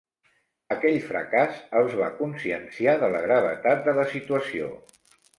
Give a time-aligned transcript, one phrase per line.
[0.75, 4.71] Aquell fracàs els va conscienciar de la gravetat de la situació.